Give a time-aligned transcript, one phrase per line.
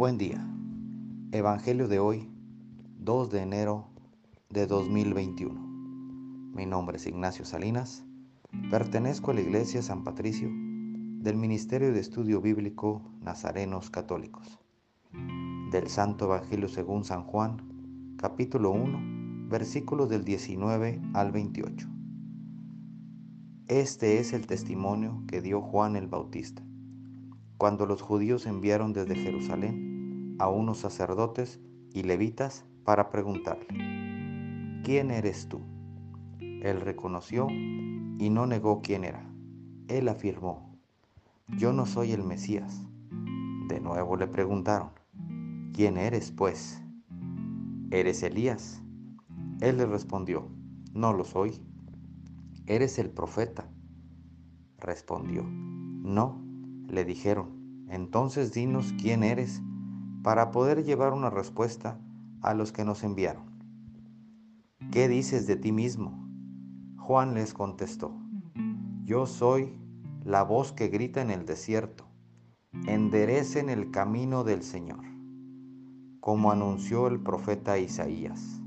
[0.00, 0.42] Buen día.
[1.30, 2.26] Evangelio de hoy,
[3.00, 3.88] 2 de enero
[4.48, 5.60] de 2021.
[6.54, 8.02] Mi nombre es Ignacio Salinas.
[8.70, 14.58] Pertenezco a la Iglesia San Patricio del Ministerio de Estudio Bíblico Nazarenos Católicos.
[15.70, 21.86] Del Santo Evangelio según San Juan, capítulo 1, versículos del 19 al 28.
[23.68, 26.62] Este es el testimonio que dio Juan el Bautista,
[27.58, 29.89] cuando los judíos enviaron desde Jerusalén
[30.40, 31.60] a unos sacerdotes
[31.92, 33.66] y levitas para preguntarle,
[34.82, 35.60] ¿quién eres tú?
[36.40, 39.22] Él reconoció y no negó quién era.
[39.88, 40.78] Él afirmó,
[41.58, 42.80] yo no soy el Mesías.
[43.68, 44.92] De nuevo le preguntaron,
[45.74, 46.82] ¿quién eres pues?
[47.90, 48.82] ¿Eres Elías?
[49.60, 50.48] Él le respondió,
[50.94, 51.60] no lo soy.
[52.66, 53.68] ¿Eres el profeta?
[54.78, 56.42] Respondió, no.
[56.88, 59.60] Le dijeron, entonces dinos quién eres
[60.22, 61.98] para poder llevar una respuesta
[62.42, 63.44] a los que nos enviaron.
[64.90, 66.28] ¿Qué dices de ti mismo?
[66.98, 68.12] Juan les contestó,
[69.04, 69.78] yo soy
[70.24, 72.04] la voz que grita en el desierto,
[72.86, 75.04] enderecen el camino del Señor,
[76.20, 78.60] como anunció el profeta Isaías.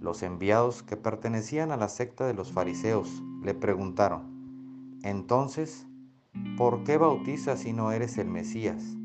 [0.00, 5.86] Los enviados que pertenecían a la secta de los fariseos le preguntaron, entonces,
[6.56, 8.96] ¿por qué bautizas si no eres el Mesías,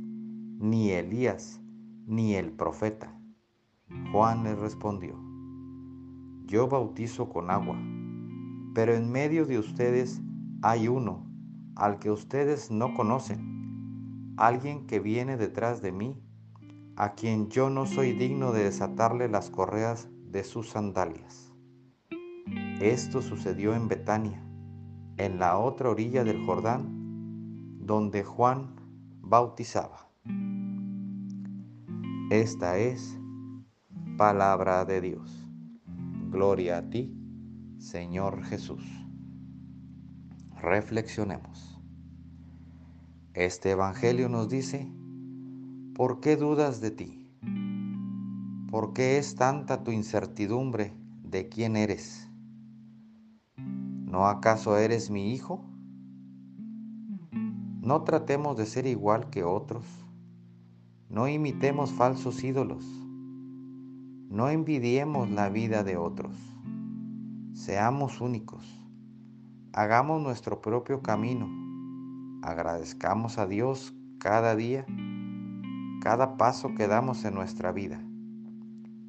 [0.60, 1.60] ni Elías,
[2.06, 3.20] ni el profeta?
[4.12, 5.16] Juan les respondió,
[6.46, 7.78] yo bautizo con agua
[8.74, 10.22] pero en medio de ustedes
[10.62, 11.26] hay uno
[11.76, 16.16] al que ustedes no conocen, alguien que viene detrás de mí,
[16.96, 21.54] a quien yo no soy digno de desatarle las correas de sus sandalias.
[22.82, 24.44] Esto sucedió en Betania,
[25.18, 28.76] en la otra orilla del Jordán, donde Juan
[29.22, 30.09] bautizaba.
[32.32, 33.20] Esta es
[34.18, 35.48] palabra de Dios.
[36.30, 37.12] Gloria a ti,
[37.80, 38.84] Señor Jesús.
[40.62, 41.82] Reflexionemos.
[43.34, 44.92] Este Evangelio nos dice,
[45.96, 47.32] ¿por qué dudas de ti?
[48.70, 52.30] ¿Por qué es tanta tu incertidumbre de quién eres?
[53.56, 55.66] ¿No acaso eres mi hijo?
[57.82, 59.86] No tratemos de ser igual que otros.
[61.10, 62.86] No imitemos falsos ídolos.
[64.30, 66.38] No envidiemos la vida de otros.
[67.54, 68.80] Seamos únicos.
[69.74, 71.50] Hagamos nuestro propio camino.
[72.44, 74.86] Agradezcamos a Dios cada día,
[76.00, 78.00] cada paso que damos en nuestra vida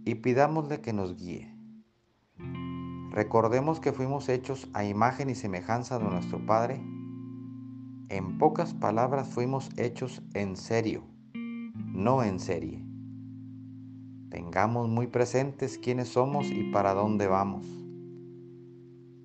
[0.07, 1.55] y pidámosle que nos guíe.
[3.11, 6.81] Recordemos que fuimos hechos a imagen y semejanza de nuestro Padre.
[8.09, 11.05] En pocas palabras fuimos hechos en serio,
[11.93, 12.85] no en serie.
[14.31, 17.67] Tengamos muy presentes quiénes somos y para dónde vamos.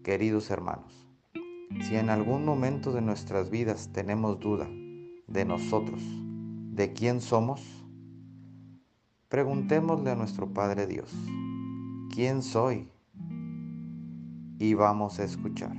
[0.04, 1.08] Queridos hermanos,
[1.82, 4.68] si en algún momento de nuestras vidas tenemos duda
[5.28, 6.02] de nosotros,
[6.72, 7.62] de quién somos,
[9.30, 11.14] preguntémosle a nuestro Padre Dios,
[12.14, 12.90] ¿quién soy?
[14.58, 15.76] Y vamos a escuchar.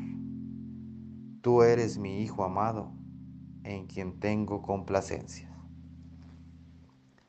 [1.41, 2.93] Tú eres mi Hijo amado,
[3.63, 5.46] en quien tengo complacencia.